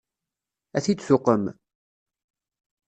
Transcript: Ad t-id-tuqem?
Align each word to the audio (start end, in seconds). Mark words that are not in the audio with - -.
Ad 0.77 0.81
t-id-tuqem? 0.83 1.43